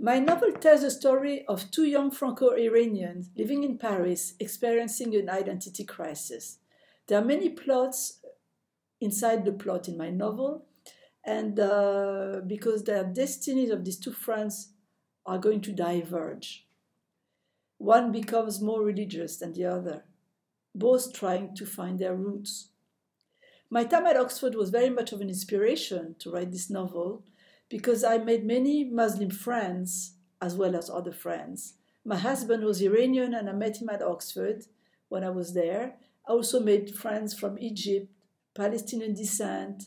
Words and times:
My 0.00 0.20
novel 0.20 0.52
tells 0.52 0.82
the 0.82 0.92
story 0.92 1.44
of 1.46 1.72
two 1.72 1.84
young 1.84 2.12
Franco 2.12 2.50
Iranians 2.50 3.30
living 3.36 3.64
in 3.64 3.78
Paris 3.78 4.34
experiencing 4.38 5.12
an 5.16 5.28
identity 5.28 5.82
crisis. 5.82 6.58
There 7.08 7.18
are 7.20 7.24
many 7.24 7.48
plots 7.48 8.20
inside 9.00 9.44
the 9.44 9.50
plot 9.50 9.88
in 9.88 9.96
my 9.96 10.10
novel, 10.10 10.66
and 11.24 11.58
uh, 11.58 12.42
because 12.46 12.84
the 12.84 13.10
destinies 13.12 13.70
of 13.70 13.84
these 13.84 13.98
two 13.98 14.12
friends 14.12 14.68
are 15.26 15.38
going 15.38 15.62
to 15.62 15.72
diverge. 15.72 16.64
One 17.78 18.12
becomes 18.12 18.60
more 18.60 18.84
religious 18.84 19.38
than 19.38 19.52
the 19.52 19.64
other, 19.64 20.04
both 20.76 21.12
trying 21.12 21.56
to 21.56 21.66
find 21.66 21.98
their 21.98 22.14
roots. 22.14 22.68
My 23.68 23.82
time 23.82 24.06
at 24.06 24.16
Oxford 24.16 24.54
was 24.54 24.70
very 24.70 24.90
much 24.90 25.10
of 25.10 25.20
an 25.20 25.28
inspiration 25.28 26.14
to 26.20 26.30
write 26.30 26.52
this 26.52 26.70
novel 26.70 27.24
because 27.68 28.04
I 28.04 28.18
made 28.18 28.44
many 28.44 28.84
Muslim 28.84 29.30
friends 29.30 30.14
as 30.40 30.56
well 30.56 30.76
as 30.76 30.88
other 30.88 31.12
friends. 31.12 31.74
My 32.04 32.16
husband 32.16 32.64
was 32.64 32.80
Iranian 32.80 33.34
and 33.34 33.48
I 33.48 33.52
met 33.52 33.82
him 33.82 33.88
at 33.90 34.02
Oxford 34.02 34.64
when 35.08 35.24
I 35.24 35.30
was 35.30 35.54
there. 35.54 35.96
I 36.26 36.32
also 36.32 36.60
made 36.60 36.94
friends 36.94 37.38
from 37.38 37.58
Egypt, 37.58 38.10
Palestinian 38.54 39.14
descent, 39.14 39.84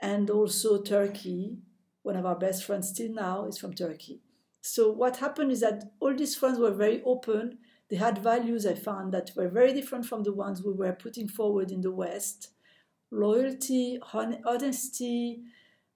and 0.00 0.30
also 0.30 0.82
Turkey. 0.82 1.58
One 2.02 2.16
of 2.16 2.26
our 2.26 2.36
best 2.36 2.64
friends 2.64 2.90
still 2.90 3.12
now 3.12 3.46
is 3.46 3.58
from 3.58 3.74
Turkey. 3.74 4.20
So 4.60 4.90
what 4.90 5.18
happened 5.18 5.52
is 5.52 5.60
that 5.60 5.92
all 6.00 6.14
these 6.14 6.36
friends 6.36 6.58
were 6.58 6.70
very 6.70 7.02
open. 7.04 7.58
They 7.90 7.96
had 7.96 8.18
values 8.18 8.66
I 8.66 8.74
found 8.74 9.12
that 9.12 9.30
were 9.36 9.48
very 9.48 9.72
different 9.72 10.06
from 10.06 10.22
the 10.22 10.32
ones 10.32 10.62
we 10.62 10.72
were 10.72 10.92
putting 10.92 11.28
forward 11.28 11.70
in 11.70 11.80
the 11.80 11.90
West. 11.90 12.50
Loyalty, 13.10 13.98
honesty, 14.12 15.42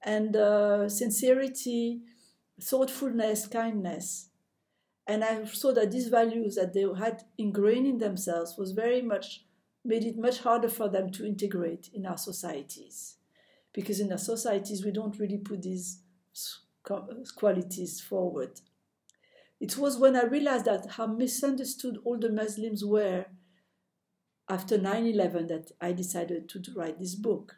and 0.05 0.37
uh, 0.37 0.89
sincerity, 0.89 2.01
thoughtfulness, 2.61 3.47
kindness. 3.47 4.31
And 5.07 5.25
I 5.25 5.45
saw 5.45 5.73
that 5.73 5.91
these 5.91 6.09
values 6.09 6.57
that 6.57 6.75
they 6.75 6.85
had 6.99 7.25
ingrained 7.39 7.87
in 7.87 7.99
themselves 7.99 8.57
was 8.59 8.73
very 8.73 9.03
much 9.03 9.45
made 9.85 10.05
it 10.05 10.19
much 10.19 10.41
harder 10.41 10.69
for 10.69 10.89
them 10.89 11.11
to 11.11 11.27
integrate 11.27 11.89
in 11.95 12.05
our 12.05 12.19
societies. 12.19 13.17
Because 13.73 14.01
in 14.01 14.13
our 14.13 14.19
societies, 14.19 14.85
we 14.85 14.91
don't 14.91 15.19
really 15.19 15.39
put 15.39 15.63
these 15.63 16.01
qualities 17.37 18.01
forward. 18.01 18.61
It 19.61 19.77
was 19.77 19.99
when 19.99 20.15
I 20.15 20.25
realized 20.25 20.67
that 20.67 20.91
how 20.93 21.07
misunderstood 21.07 21.99
all 22.05 22.19
the 22.19 22.31
Muslims 22.31 22.85
were 22.85 23.27
after 24.49 24.79
9 24.79 25.07
11 25.07 25.47
that 25.49 25.73
I 25.81 25.93
decided 25.93 26.49
to 26.51 26.63
write 26.75 26.99
this 26.99 27.15
book. 27.15 27.57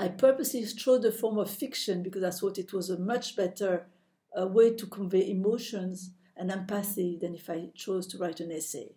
I 0.00 0.08
purposely 0.08 0.64
chose 0.64 1.02
the 1.02 1.12
form 1.12 1.36
of 1.36 1.50
fiction 1.50 2.02
because 2.02 2.24
I 2.24 2.30
thought 2.30 2.56
it 2.56 2.72
was 2.72 2.88
a 2.88 2.98
much 2.98 3.36
better 3.36 3.86
uh, 4.34 4.46
way 4.46 4.72
to 4.72 4.86
convey 4.86 5.30
emotions 5.30 6.12
and 6.38 6.50
empathy 6.50 7.18
than 7.20 7.34
if 7.34 7.50
I 7.50 7.68
chose 7.74 8.06
to 8.06 8.16
write 8.16 8.40
an 8.40 8.50
essay. 8.50 8.94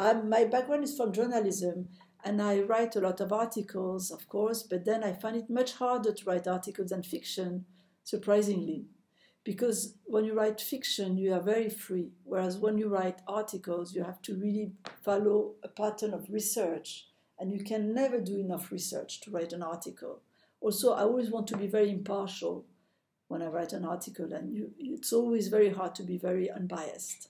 Um, 0.00 0.28
my 0.28 0.44
background 0.44 0.82
is 0.82 0.96
from 0.96 1.12
journalism, 1.12 1.90
and 2.24 2.42
I 2.42 2.62
write 2.62 2.96
a 2.96 3.00
lot 3.00 3.20
of 3.20 3.32
articles, 3.32 4.10
of 4.10 4.28
course, 4.28 4.64
but 4.64 4.84
then 4.84 5.04
I 5.04 5.12
find 5.12 5.36
it 5.36 5.48
much 5.48 5.74
harder 5.74 6.12
to 6.12 6.24
write 6.24 6.48
articles 6.48 6.90
than 6.90 7.04
fiction, 7.04 7.64
surprisingly. 8.02 8.86
Because 9.44 9.94
when 10.06 10.24
you 10.24 10.34
write 10.34 10.60
fiction, 10.60 11.18
you 11.18 11.34
are 11.34 11.40
very 11.40 11.70
free, 11.70 12.10
whereas 12.24 12.58
when 12.58 12.78
you 12.78 12.88
write 12.88 13.20
articles, 13.28 13.94
you 13.94 14.02
have 14.02 14.20
to 14.22 14.34
really 14.34 14.72
follow 15.04 15.52
a 15.62 15.68
pattern 15.68 16.12
of 16.12 16.28
research 16.28 17.06
and 17.38 17.52
you 17.52 17.62
can 17.62 17.94
never 17.94 18.20
do 18.20 18.38
enough 18.38 18.72
research 18.72 19.20
to 19.20 19.30
write 19.30 19.52
an 19.52 19.62
article. 19.62 20.22
Also, 20.60 20.92
I 20.92 21.02
always 21.02 21.30
want 21.30 21.46
to 21.48 21.56
be 21.56 21.66
very 21.66 21.90
impartial 21.90 22.64
when 23.28 23.42
I 23.42 23.46
write 23.46 23.72
an 23.72 23.84
article, 23.84 24.32
and 24.32 24.54
you, 24.54 24.70
it's 24.78 25.12
always 25.12 25.48
very 25.48 25.70
hard 25.70 25.94
to 25.96 26.02
be 26.02 26.16
very 26.16 26.50
unbiased. 26.50 27.28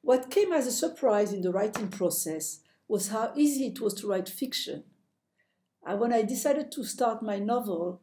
What 0.00 0.30
came 0.30 0.52
as 0.52 0.66
a 0.66 0.72
surprise 0.72 1.32
in 1.32 1.42
the 1.42 1.52
writing 1.52 1.88
process 1.88 2.60
was 2.88 3.08
how 3.08 3.32
easy 3.36 3.66
it 3.66 3.80
was 3.80 3.94
to 3.94 4.08
write 4.08 4.28
fiction. 4.28 4.84
And 5.86 6.00
when 6.00 6.12
I 6.12 6.22
decided 6.22 6.72
to 6.72 6.84
start 6.84 7.22
my 7.22 7.38
novel, 7.38 8.00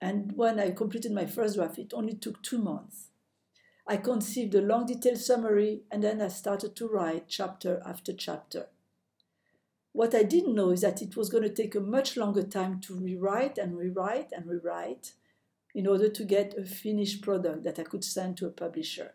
and 0.00 0.32
when 0.36 0.60
I 0.60 0.70
completed 0.70 1.12
my 1.12 1.26
first 1.26 1.56
draft, 1.56 1.78
it 1.78 1.92
only 1.92 2.14
took 2.14 2.42
two 2.42 2.58
months. 2.58 3.08
I 3.86 3.98
conceived 3.98 4.54
a 4.54 4.62
long 4.62 4.86
detailed 4.86 5.18
summary 5.18 5.82
and 5.90 6.02
then 6.02 6.22
I 6.22 6.28
started 6.28 6.74
to 6.76 6.88
write 6.88 7.28
chapter 7.28 7.82
after 7.84 8.14
chapter. 8.14 8.68
What 9.92 10.14
I 10.14 10.22
didn't 10.22 10.54
know 10.54 10.70
is 10.70 10.80
that 10.80 11.02
it 11.02 11.16
was 11.16 11.28
going 11.28 11.44
to 11.44 11.50
take 11.54 11.74
a 11.74 11.80
much 11.80 12.16
longer 12.16 12.42
time 12.42 12.80
to 12.80 12.94
rewrite 12.94 13.58
and 13.58 13.76
rewrite 13.76 14.32
and 14.32 14.46
rewrite 14.46 15.12
in 15.74 15.86
order 15.86 16.08
to 16.08 16.24
get 16.24 16.56
a 16.56 16.64
finished 16.64 17.22
product 17.22 17.64
that 17.64 17.78
I 17.78 17.82
could 17.82 18.04
send 18.04 18.36
to 18.38 18.46
a 18.46 18.50
publisher. 18.50 19.12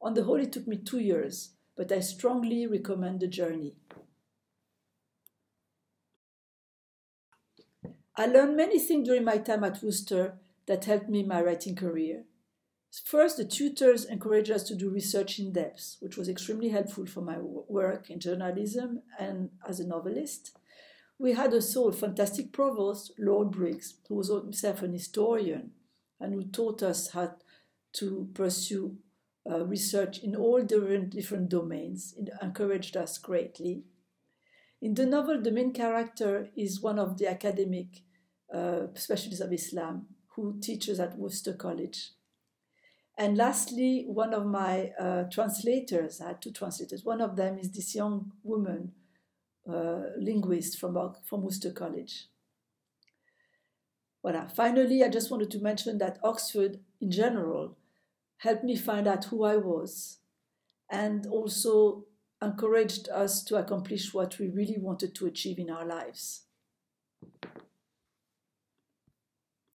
On 0.00 0.14
the 0.14 0.24
whole, 0.24 0.40
it 0.40 0.52
took 0.52 0.66
me 0.66 0.76
two 0.76 1.00
years, 1.00 1.50
but 1.76 1.90
I 1.90 2.00
strongly 2.00 2.66
recommend 2.66 3.20
the 3.20 3.26
journey. 3.26 3.74
I 8.16 8.26
learned 8.26 8.56
many 8.56 8.78
things 8.78 9.06
during 9.06 9.24
my 9.24 9.38
time 9.38 9.64
at 9.64 9.82
Worcester 9.82 10.34
that 10.66 10.84
helped 10.84 11.08
me 11.08 11.20
in 11.20 11.28
my 11.28 11.42
writing 11.42 11.74
career. 11.74 12.24
First, 13.04 13.36
the 13.36 13.44
tutors 13.44 14.04
encouraged 14.04 14.50
us 14.50 14.62
to 14.64 14.74
do 14.74 14.90
research 14.90 15.38
in 15.38 15.52
depth, 15.52 15.96
which 16.00 16.16
was 16.16 16.28
extremely 16.28 16.70
helpful 16.70 17.06
for 17.06 17.20
my 17.20 17.38
work 17.38 18.10
in 18.10 18.18
journalism 18.18 19.02
and 19.18 19.50
as 19.66 19.78
a 19.78 19.86
novelist. 19.86 20.56
We 21.18 21.32
had 21.32 21.52
also 21.52 21.88
a 21.88 21.92
fantastic 21.92 22.52
provost, 22.52 23.12
Lord 23.18 23.50
Briggs, 23.50 23.94
who 24.08 24.14
was 24.14 24.28
himself 24.28 24.82
an 24.82 24.92
historian 24.92 25.72
and 26.20 26.32
who 26.32 26.44
taught 26.44 26.82
us 26.82 27.10
how 27.10 27.34
to 27.94 28.28
pursue 28.34 28.96
uh, 29.48 29.64
research 29.64 30.18
in 30.18 30.36
all 30.36 30.62
different, 30.62 31.10
different 31.10 31.48
domains. 31.48 32.14
It 32.16 32.30
encouraged 32.40 32.96
us 32.96 33.18
greatly. 33.18 33.84
In 34.80 34.94
the 34.94 35.06
novel, 35.06 35.40
the 35.40 35.50
main 35.50 35.72
character 35.72 36.50
is 36.56 36.80
one 36.80 36.98
of 36.98 37.18
the 37.18 37.28
academic 37.28 38.02
uh, 38.54 38.86
specialists 38.94 39.40
of 39.40 39.52
Islam 39.52 40.06
who 40.34 40.58
teaches 40.60 41.00
at 41.00 41.18
Worcester 41.18 41.52
College. 41.52 42.12
And 43.18 43.36
lastly, 43.36 44.04
one 44.06 44.32
of 44.32 44.46
my 44.46 44.92
uh, 44.98 45.24
translators, 45.24 46.20
I 46.20 46.28
had 46.28 46.40
two 46.40 46.52
translators. 46.52 47.04
One 47.04 47.20
of 47.20 47.34
them 47.34 47.58
is 47.58 47.72
this 47.72 47.92
young 47.92 48.30
woman, 48.44 48.92
uh, 49.68 50.02
linguist 50.16 50.78
from, 50.78 50.96
from 51.24 51.42
Worcester 51.42 51.72
College. 51.72 52.28
Voilà. 54.24 54.48
Finally, 54.54 55.02
I 55.02 55.08
just 55.08 55.32
wanted 55.32 55.50
to 55.50 55.58
mention 55.58 55.98
that 55.98 56.20
Oxford, 56.22 56.78
in 57.00 57.10
general, 57.10 57.76
helped 58.38 58.62
me 58.62 58.76
find 58.76 59.08
out 59.08 59.24
who 59.24 59.42
I 59.42 59.56
was 59.56 60.18
and 60.88 61.26
also 61.26 62.04
encouraged 62.40 63.08
us 63.08 63.42
to 63.44 63.56
accomplish 63.56 64.14
what 64.14 64.38
we 64.38 64.48
really 64.48 64.78
wanted 64.78 65.12
to 65.16 65.26
achieve 65.26 65.58
in 65.58 65.70
our 65.70 65.84
lives. 65.84 66.44